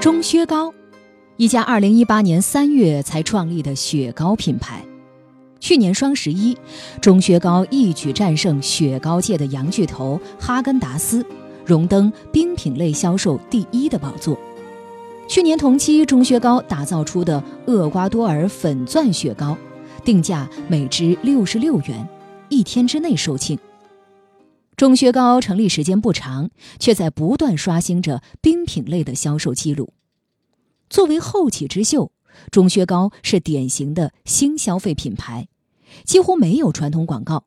[0.00, 0.72] 钟薛高，
[1.36, 4.84] 一家2018年3月才创立的雪糕品牌。
[5.58, 6.56] 去年双十一，
[7.00, 11.26] 钟薛高一举战胜雪糕界的洋巨头哈根达斯，
[11.64, 14.38] 荣登冰品类销售第一的宝座。
[15.26, 19.56] 去年同期，钟薛高打造出的厄瓜多尔粉钻雪糕，
[20.04, 22.08] 定价每支六十六元，
[22.48, 23.58] 一天之内售罄。
[24.76, 29.88] 钟薛高成立时间不长，却在不断刷新着冰品类的销售记录。
[30.88, 32.12] 作为后起之秀，
[32.50, 35.48] 钟薛高是典型的新消费品牌，
[36.04, 37.44] 几乎没有传统广告。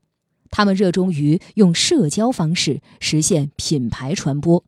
[0.52, 4.64] 他们热衷于用社交方式实现品牌传播。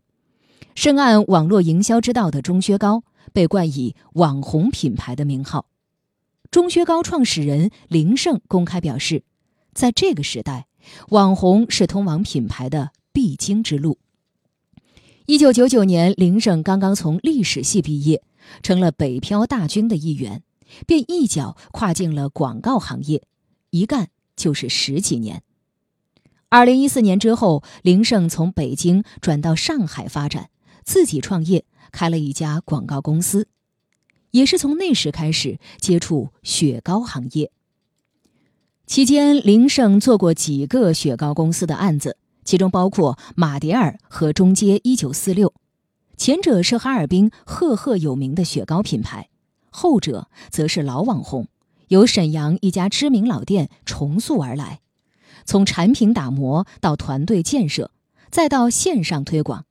[0.76, 3.04] 深谙网络营销之道的钟薛高
[3.34, 5.66] 被冠以“网红品牌”的名号。
[6.50, 9.24] 钟薛高创始人林胜公开表示，
[9.74, 10.68] 在这个时代，
[11.10, 13.98] 网红是通往品牌的必经之路。
[15.26, 18.22] 一九九九年，林胜刚刚从历史系毕业。
[18.64, 20.44] 成了北漂大军的一员，
[20.86, 23.24] 便一脚跨进了广告行业，
[23.70, 25.44] 一干就是十几年。
[26.50, 30.50] 二零一四年之后，林胜从北京转到上海发展，
[30.84, 33.48] 自己创业开了一家广告公司，
[34.32, 37.52] 也是从那时开始接触雪糕行业。
[38.86, 45.54] 期间，林胜做过几个雪糕公司的案子，其中包括马迭尔和中街一九四六。
[46.22, 49.30] 前者是哈尔滨赫赫有名的雪糕品牌，
[49.72, 51.48] 后者则是老网红，
[51.88, 54.82] 由沈阳一家知名老店重塑而来。
[55.46, 57.90] 从产品打磨到团队建设，
[58.30, 59.66] 再到线上推广，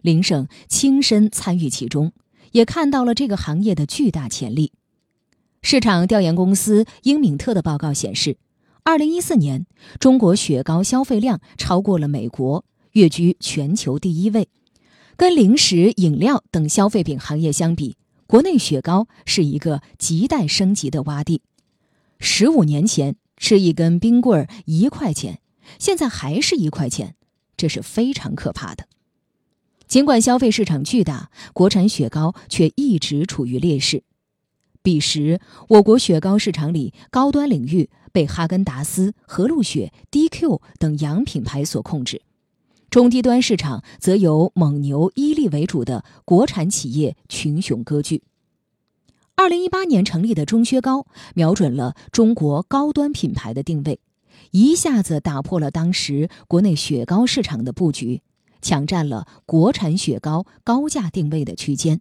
[0.00, 2.12] 林胜亲身参与其中，
[2.52, 4.70] 也看到了这个行业的巨大潜力。
[5.60, 8.38] 市场调研公司英敏特的报告显示，
[8.84, 9.66] 二零一四年
[9.98, 14.48] 中国雪糕消费量超过了美国，跃居全球第一位。
[15.16, 21.40] 跟零食、饮料等消费品行业相比，国内雪糕是一个亟待升级的洼地。
[22.18, 25.40] 十五年前吃一根冰棍儿一块钱，
[25.78, 27.16] 现在还是一块钱，
[27.56, 28.88] 这是非常可怕的。
[29.86, 34.02] 尽管消费市场巨大，国产雪糕却一直处于劣势。
[34.82, 42.20] 彼时，我国雪糕市场里高端领域被哈根达斯、和路雪、DQ 等洋品牌所控制。
[42.96, 48.22] 中低端市场则由蒙牛、伊利为主的国产企业群雄割据。
[49.34, 54.00] 二零一八年成立的钟薛高，瞄准了中国高端品牌的定位，
[54.50, 58.22] 一下子打破了当时国内雪糕市场的布局，
[58.62, 62.00] 抢占了国产雪糕高价定位的区间。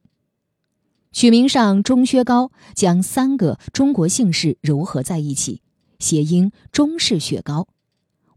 [1.11, 5.61] 取名上，钟薛高将三个中国姓氏糅合在一起，
[5.99, 7.67] 谐音“中式雪糕”。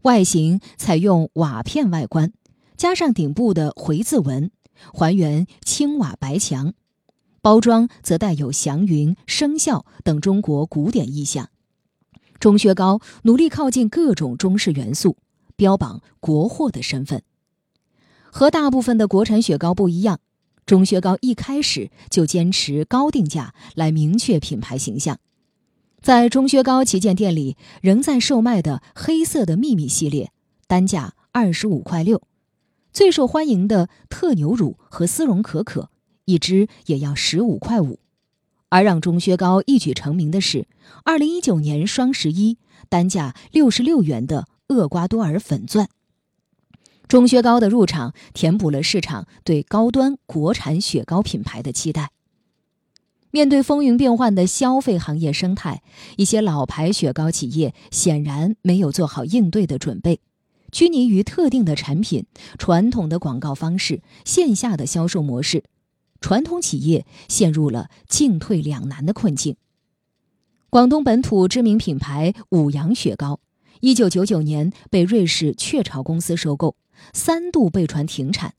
[0.03, 2.33] 外形采用瓦片外观。
[2.79, 4.51] 加上顶部的回字纹，
[4.93, 6.71] 还原青瓦白墙；
[7.41, 11.49] 包装则带有祥云、生肖等中国古典意象。
[12.39, 15.17] 钟薛高努力靠近各种中式元素，
[15.57, 17.21] 标榜国货的身份。
[18.31, 20.21] 和大部分的国产雪糕不一样，
[20.65, 25.19] 钟薛高一开始就坚持高定价来明确品牌形象。
[26.01, 30.31] 在钟薛高旗舰店里，仍在售卖的黑色的秘密系列，
[30.65, 32.21] 单价二十五块六。
[32.91, 35.89] 最受欢迎的特牛乳和丝绒可可，
[36.25, 37.99] 一支也要十五块五。
[38.69, 40.67] 而让钟薛高一举成名的是，
[41.03, 42.57] 二零一九年双十一
[42.87, 45.89] 单价六十六元的厄瓜多尔粉钻。
[47.07, 52.11] 钟薛高的入场，填补了市场对高端国产雪糕品牌的期待。
[53.31, 55.81] 面对风云变幻的消费行业生态，
[56.17, 60.19] 一些老牌雪糕企业显然没有做好应对的准备。
[60.71, 62.25] 拘泥于特定的产品、
[62.57, 65.63] 传统的广告方式、线下的销售模式，
[66.21, 69.55] 传统企业陷入了进退两难的困境。
[70.69, 73.39] 广东本土知名品牌五羊雪糕，
[73.81, 76.75] 一九九九年被瑞士雀巢公司收购，
[77.13, 78.53] 三度被传停产。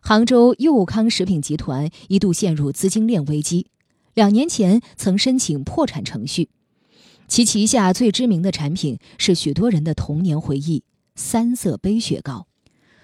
[0.00, 3.68] 杭州佑康食品集团一度陷入资金链危机，
[4.14, 6.48] 两年前曾申请破产程序。
[7.28, 10.82] 其旗下最知名的产品是许多人的童年回忆。
[11.20, 12.46] 三色杯雪糕，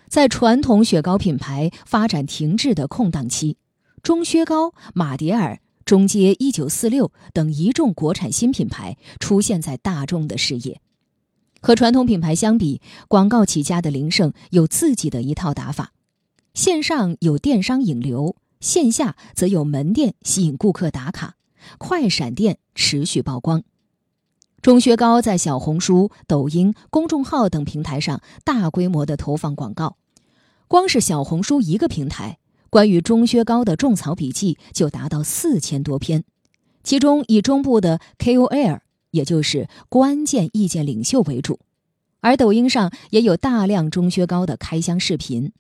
[0.09, 3.59] 在传统雪糕品牌发展停滞的空档期，
[4.03, 10.81] 钟薛高、马迭尔、中街一九四六等一众国产新品牌出现在大众的视野。
[11.61, 15.93] 和传统品牌相比，广告起家的林胜有自己的一套打法：
[16.55, 21.37] 线上有电商引流，线下则有门店吸引顾客打卡，
[21.77, 23.63] 快闪店持续曝光。
[24.63, 29.97] 钟薛高在小红书、抖音、公众号等平台上大规模的投放广告，
[30.67, 32.39] 光是小红书一个平台，
[32.69, 36.25] 关于钟薛高的种草笔记就达到四千多篇，
[36.83, 38.81] 其中以中部的 KOL，
[39.13, 41.61] 也就是关键意见领袖为主，
[42.21, 45.53] 而抖音上也有大量钟薛高的开箱视频，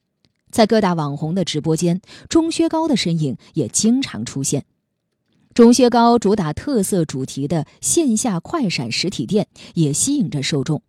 [0.50, 4.64] 在各大网红的直播间，钟薛高的身影也经常出现。
[5.56, 10.82] 钟薛高主打特色主题的线下快闪实体店也吸引着受众。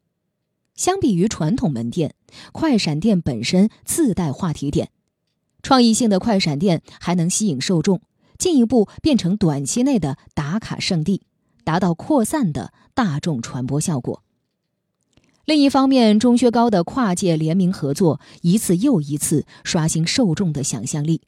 [0.76, 2.16] 相比于传统门店，
[2.52, 4.90] 快闪店本身自带话题点，
[5.64, 8.02] 创意性的快闪店还能吸引受众，
[8.38, 11.22] 进一步变成短期内的打卡圣地，
[11.64, 14.22] 达到扩散的大众传播效果。
[15.46, 21.22] 另一方面，钟薛高的跨界联名合作一次又一次刷新受众的想象力。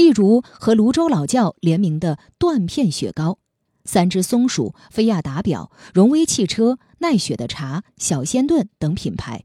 [0.00, 3.36] 例如和泸州老窖联名的断片雪糕、
[3.84, 9.44] 三只松鼠、菲亚达表、荣威汽车、奈雪的茶、小仙炖等品牌，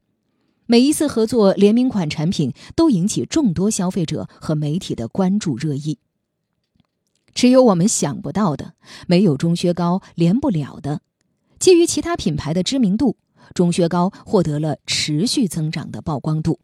[0.65, 5.99] 每一次合作联名款产品都引起众多消费者和媒体的关注热议。
[7.33, 8.75] 只有我们想不到的，
[9.07, 11.01] 没有钟薛高连不了的。
[11.59, 13.17] 基于其他品牌的知名度，
[13.53, 16.61] 钟薛高获得了持续增长的曝光度。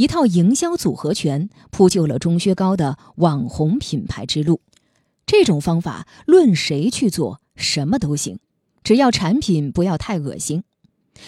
[0.00, 4.62] 一套营销组合拳铺就了钟薛高的网红品牌之路。
[5.26, 8.38] 这种方法，论谁去做，什么都行，
[8.82, 10.64] 只要产品不要太恶心。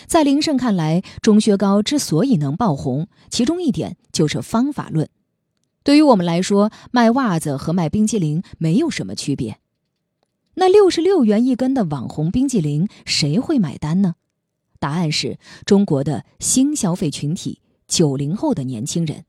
[0.06, 5.06] 在林胜看来，钟薛高之所以能爆红，其中一点就是方法论。
[5.84, 9.58] 对于我们来说，卖袜子和卖冰激凌没有什么区别。
[10.54, 14.14] 那六十六元一根的网红冰激凌，谁会买单呢？
[14.78, 17.58] 答案是中国的新消费群体。
[17.92, 19.26] 九零后的年轻人，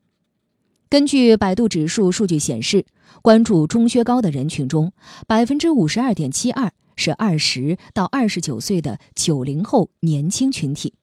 [0.87, 2.85] 根据百度指数数据显示，
[3.21, 4.93] 关注中靴高的人群中，
[5.27, 10.93] 百分之五十二点七二是二十到二十九岁的九零后年轻群体，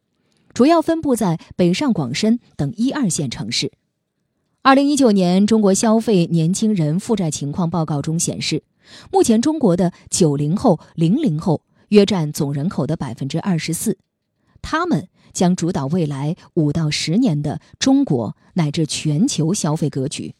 [0.54, 3.70] 主要分布在北上广深等一二线城市。
[4.62, 8.62] 二零一九年中国消费年轻人负债情况报告中显示，
[9.12, 13.98] 目前中国的九零后、零零后约占总人口的百分之二十四，
[14.62, 15.08] 他们。
[15.32, 20.34] 将主导未来五到十年的中国乃至全球消费格局。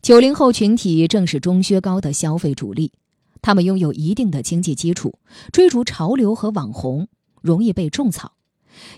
[0.00, 2.92] 九零后群体正是中薛高的消费主力，
[3.42, 5.18] 他们拥有一定的经济基础，
[5.50, 7.08] 追逐潮流和网红
[7.42, 8.34] 容易被种草，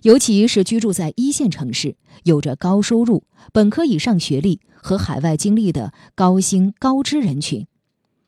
[0.03, 3.25] 尤其是居住在一线城市、有着高收入、
[3.55, 7.67] 本科以上学历和海外经历的高薪高知人群，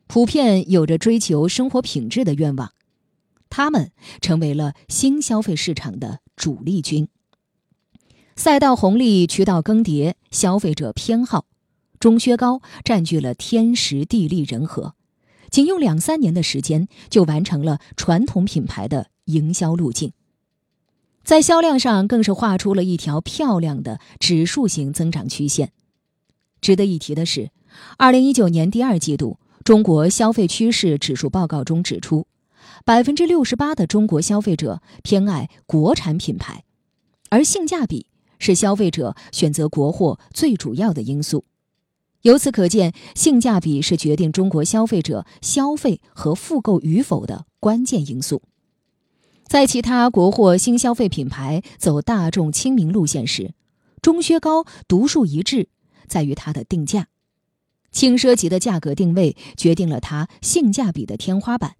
[0.07, 2.71] 普遍有着追求生活品质的愿望。
[3.49, 3.91] 他们
[4.21, 7.07] 成为了新消费市场的主力军。
[8.35, 11.45] 赛道红利、渠道更迭、消费者偏好，
[11.99, 14.95] 钟薛高占据了天时地利人和，
[15.49, 20.13] 仅用两三年的时间就完成了传统品牌的营销路径，
[21.25, 25.73] 在销量上更是画出了一条漂亮的指数型增长曲线。
[26.61, 27.51] 值得一提的是，
[27.97, 32.25] 二零一九年第二季度中国消费趋势指数报告中指出。
[32.85, 36.63] 百分之六十八的中国消费者偏爱国产品牌，
[37.29, 38.07] 而性价比
[38.39, 41.45] 是消费者选择国货最主要的因素。
[42.23, 48.41] 由此可见，性价比是决定中国消费者消费和复购与否的关键因素。
[49.47, 53.53] 在其他国货新消费品牌走大众亲民路线时，
[54.01, 55.69] 钟薛高独树一帜，
[56.07, 57.07] 在于它的定价，
[57.91, 61.75] 轻奢级的价格定位决定了它性价比的天花板。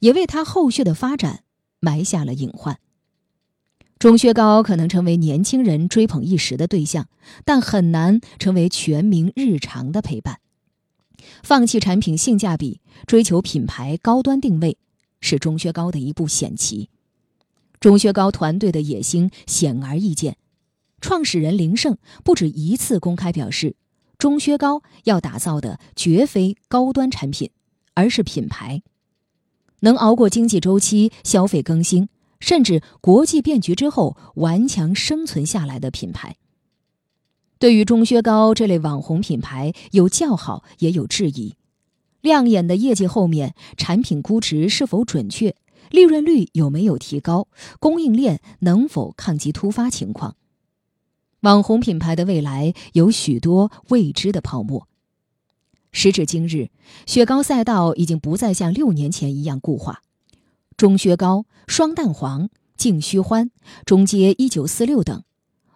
[0.00, 1.44] 也为他后续的发展
[1.80, 2.78] 埋下了隐患。
[3.98, 7.08] 钟薛高可能成为年轻人追捧一时的对象，
[7.44, 10.38] 但很难成为全民日常的陪伴。
[11.42, 14.78] 放弃产品性价比，追求品牌高端定位，
[15.20, 16.88] 是钟薛高的一步险棋。
[17.80, 20.36] 钟薛高团队的野心显而易见，
[21.00, 23.74] 创始人林胜不止一次公开表示，
[24.16, 27.50] 钟薛高要打造的绝非高端产品，
[27.94, 28.82] 而是品牌。
[29.80, 32.08] 能熬过经济周期、消费更新，
[32.40, 36.36] 甚至国际变局之后顽强生存下来的品牌。
[37.58, 41.54] 对于钟薛高这类网红品牌，有叫好也有质疑。
[42.20, 45.54] 亮眼的业绩后面，产品估值是否准确？
[45.90, 47.46] 利润率有没有提高？
[47.78, 50.36] 供应链能否抗击突发情况？
[51.42, 54.87] 网红品牌的未来有许多未知的泡沫。
[55.92, 56.70] 时至今日，
[57.06, 60.02] 雪糕赛道已经不再像六年前一样固化。
[60.76, 63.50] 钟薛高、双蛋黄、净虚欢、
[63.84, 65.24] 中街一九四六等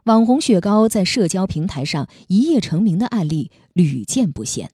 [0.04, 4.71] 网红雪糕在社交平台上一夜成名的案例屡见不鲜。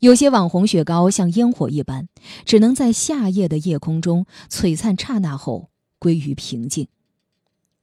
[0.00, 2.08] 有些网红雪糕像烟火一般，
[2.44, 6.86] 只能在夏夜的夜空中璀璨刹那后归于平静。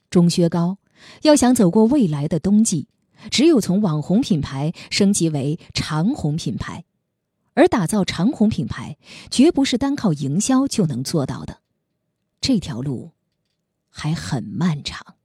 [0.10, 0.78] 钟薛高
[1.24, 2.88] 要想走过未来的冬季，
[3.30, 6.86] 只有从网红品牌升级为长红品牌，
[7.54, 8.98] 而打造长红品牌
[9.30, 11.62] 绝不是单靠营销就能做到的，
[12.42, 13.12] 这条路
[13.90, 15.16] 还很漫长。